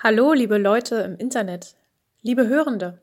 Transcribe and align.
Hallo, 0.00 0.32
liebe 0.32 0.58
Leute 0.58 0.94
im 0.98 1.16
Internet, 1.16 1.74
liebe 2.22 2.46
Hörende. 2.46 3.02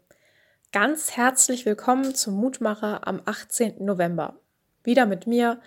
Ganz 0.71 1.17
herzlich 1.17 1.65
willkommen 1.65 2.15
zum 2.15 2.35
Mutmacher 2.35 3.05
am 3.05 3.21
18. 3.25 3.83
November. 3.83 4.39
Wieder 4.85 5.05
mit 5.05 5.27
mir, 5.27 5.59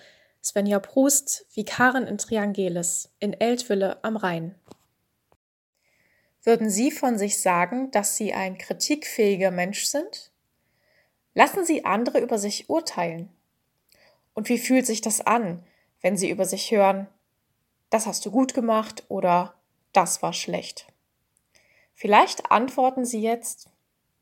Svenja 0.42 0.78
Prust, 0.78 1.44
Vikarin 1.52 2.04
in 2.04 2.16
Triangelis 2.16 3.10
in 3.20 3.34
Eltville 3.34 4.02
am 4.02 4.16
Rhein. 4.16 4.54
Würden 6.44 6.70
Sie 6.70 6.90
von 6.90 7.18
sich 7.18 7.42
sagen, 7.42 7.90
dass 7.90 8.16
Sie 8.16 8.32
ein 8.32 8.56
kritikfähiger 8.56 9.50
Mensch 9.50 9.84
sind? 9.84 10.32
Lassen 11.34 11.62
Sie 11.62 11.84
andere 11.84 12.20
über 12.20 12.38
sich 12.38 12.70
urteilen. 12.70 13.28
Und 14.32 14.48
wie 14.48 14.56
fühlt 14.56 14.86
sich 14.86 15.02
das 15.02 15.20
an, 15.20 15.62
wenn 16.00 16.16
Sie 16.16 16.30
über 16.30 16.46
sich 16.46 16.70
hören, 16.70 17.06
das 17.90 18.06
hast 18.06 18.24
du 18.24 18.30
gut 18.30 18.54
gemacht 18.54 19.04
oder 19.08 19.52
das 19.92 20.22
war 20.22 20.32
schlecht? 20.32 20.86
Vielleicht 21.98 22.52
antworten 22.52 23.04
Sie 23.04 23.20
jetzt, 23.20 23.70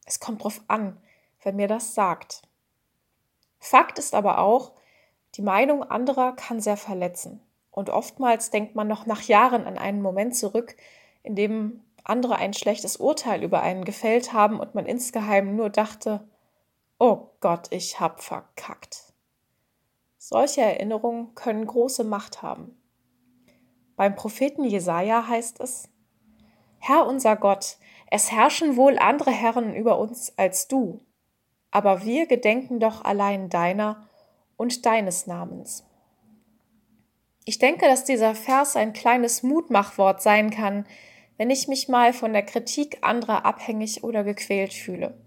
es 0.06 0.18
kommt 0.18 0.42
drauf 0.42 0.62
an, 0.66 0.96
wer 1.42 1.52
mir 1.52 1.68
das 1.68 1.94
sagt. 1.94 2.40
Fakt 3.58 3.98
ist 3.98 4.14
aber 4.14 4.38
auch, 4.38 4.72
die 5.34 5.42
Meinung 5.42 5.82
anderer 5.82 6.34
kann 6.36 6.58
sehr 6.58 6.78
verletzen. 6.78 7.42
Und 7.70 7.90
oftmals 7.90 8.48
denkt 8.48 8.76
man 8.76 8.88
noch 8.88 9.04
nach 9.04 9.20
Jahren 9.20 9.66
an 9.66 9.76
einen 9.76 10.00
Moment 10.00 10.34
zurück, 10.34 10.74
in 11.22 11.36
dem 11.36 11.84
andere 12.02 12.36
ein 12.36 12.54
schlechtes 12.54 12.96
Urteil 12.96 13.42
über 13.42 13.60
einen 13.60 13.84
gefällt 13.84 14.32
haben 14.32 14.58
und 14.58 14.74
man 14.74 14.86
insgeheim 14.86 15.54
nur 15.54 15.68
dachte, 15.68 16.26
oh 16.98 17.28
Gott, 17.40 17.66
ich 17.72 18.00
hab 18.00 18.22
verkackt. 18.22 19.12
Solche 20.16 20.62
Erinnerungen 20.62 21.34
können 21.34 21.66
große 21.66 22.04
Macht 22.04 22.40
haben. 22.40 22.80
Beim 23.96 24.16
Propheten 24.16 24.64
Jesaja 24.64 25.28
heißt 25.28 25.60
es, 25.60 25.90
Herr 26.88 27.04
unser 27.08 27.34
Gott, 27.34 27.78
es 28.12 28.30
herrschen 28.30 28.76
wohl 28.76 28.96
andere 28.96 29.32
Herren 29.32 29.74
über 29.74 29.98
uns 29.98 30.32
als 30.38 30.68
du, 30.68 31.00
aber 31.72 32.04
wir 32.04 32.26
gedenken 32.26 32.78
doch 32.78 33.04
allein 33.04 33.48
deiner 33.48 34.08
und 34.56 34.86
deines 34.86 35.26
Namens. 35.26 35.84
Ich 37.44 37.58
denke, 37.58 37.86
dass 37.86 38.04
dieser 38.04 38.36
Vers 38.36 38.76
ein 38.76 38.92
kleines 38.92 39.42
Mutmachwort 39.42 40.22
sein 40.22 40.50
kann, 40.50 40.86
wenn 41.38 41.50
ich 41.50 41.66
mich 41.66 41.88
mal 41.88 42.12
von 42.12 42.32
der 42.32 42.44
Kritik 42.44 42.98
anderer 43.00 43.44
abhängig 43.44 44.04
oder 44.04 44.22
gequält 44.22 44.72
fühle, 44.72 45.18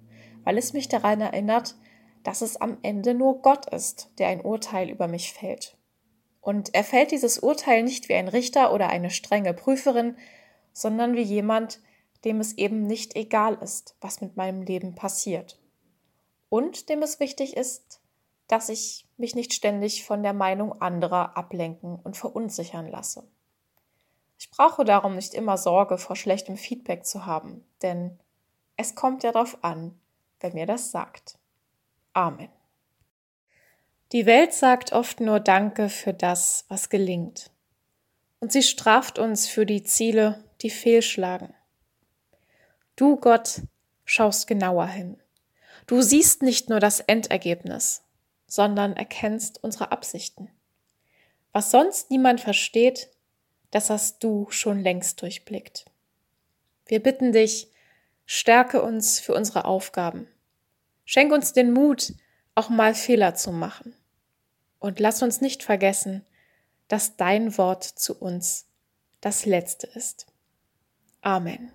weil 0.46 0.58
es 0.58 0.72
mich 0.72 0.88
daran 0.88 1.20
erinnert, 1.20 1.76
dass 2.24 2.42
es 2.42 2.56
am 2.56 2.78
Ende 2.84 3.14
nur 3.14 3.42
Gott 3.42 3.66
ist, 3.66 4.14
der 4.18 4.30
ein 4.30 4.40
Urteil 4.40 4.90
über 4.90 5.10
mich 5.10 5.34
fällt. 5.34 5.78
Und 6.40 6.74
er 6.74 6.86
fällt 6.86 7.12
dieses 7.12 7.38
Urteil 7.40 7.84
nicht 7.84 8.08
wie 8.08 8.16
ein 8.16 8.30
Richter 8.30 8.74
oder 8.74 8.88
eine 8.88 9.10
strenge 9.10 9.54
Prüferin, 9.54 10.16
sondern 10.74 11.16
wie 11.16 11.22
jemand, 11.22 11.80
dem 12.26 12.40
es 12.40 12.58
eben 12.58 12.86
nicht 12.86 13.16
egal 13.16 13.56
ist, 13.62 13.96
was 14.02 14.22
mit 14.22 14.38
meinem 14.38 14.62
Leben 14.62 14.96
passiert. 14.96 15.60
Und 16.50 16.90
dem 16.90 17.02
es 17.02 17.20
wichtig 17.20 17.56
ist, 17.56 18.02
dass 18.48 18.70
ich 18.70 19.08
mich 19.18 19.36
nicht 19.36 19.54
ständig 19.54 20.04
von 20.04 20.24
der 20.24 20.34
Meinung 20.34 20.82
anderer 20.82 21.38
ablenken 21.38 21.96
und 21.98 22.18
verunsichern 22.18 22.88
lasse. 22.88 23.28
Ich 24.38 24.50
brauche 24.50 24.86
darum 24.86 25.16
nicht 25.16 25.34
immer 25.34 25.58
Sorge 25.58 25.98
vor 25.98 26.16
schlechtem 26.16 26.58
Feedback 26.58 27.06
zu 27.06 27.26
haben, 27.26 27.64
denn 27.82 28.20
es 28.78 28.96
kommt 28.96 29.24
ja 29.24 29.32
darauf 29.32 29.64
an, 29.64 30.00
wer 30.40 30.54
mir 30.54 30.66
das 30.66 30.92
sagt. 30.92 31.38
Amen. 32.14 32.50
Die 34.12 34.26
Welt 34.26 34.54
sagt 34.54 34.94
oft 34.94 35.20
nur 35.20 35.40
Danke 35.40 35.90
für 35.90 36.14
das, 36.14 36.66
was 36.70 36.90
gelingt. 36.90 37.52
Und 38.40 38.52
sie 38.52 38.64
straft 38.64 39.20
uns 39.20 39.48
für 39.48 39.66
die 39.66 39.84
Ziele, 39.84 40.44
die 40.62 40.70
fehlschlagen. 40.70 41.54
Du, 42.96 43.16
Gott, 43.16 43.62
schaust 44.06 44.48
genauer 44.48 44.88
hin. 44.88 45.18
Du 45.88 46.02
siehst 46.02 46.42
nicht 46.42 46.70
nur 46.70 46.80
das 46.80 47.00
Endergebnis, 47.00 48.04
sondern 48.48 48.96
erkennst 48.96 49.64
unsere 49.64 49.92
Absichten. 49.92 50.50
Was 51.52 51.72
sonst 51.72 52.12
niemand 52.12 52.42
versteht, 52.42 53.10
das 53.72 53.90
hast 53.90 54.24
du 54.24 54.48
schon 54.50 54.82
längst 54.82 55.22
durchblickt. 55.22 55.86
Wir 56.86 57.02
bitten 57.02 57.32
dich, 57.32 57.72
stärke 58.26 58.82
uns 58.82 59.20
für 59.20 59.34
unsere 59.34 59.66
Aufgaben. 59.66 60.28
Schenk 61.06 61.32
uns 61.32 61.54
den 61.54 61.72
Mut, 61.72 62.14
auch 62.56 62.70
mal 62.70 62.94
Fehler 62.94 63.36
zu 63.36 63.52
machen. 63.52 63.96
Und 64.80 65.00
lass 65.00 65.22
uns 65.22 65.42
nicht 65.42 65.64
vergessen, 65.64 66.26
dass 66.88 67.16
dein 67.16 67.58
Wort 67.58 67.84
zu 67.84 68.18
uns 68.20 68.68
das 69.22 69.46
Letzte 69.46 69.88
ist. 69.88 70.28
Amen. 71.26 71.72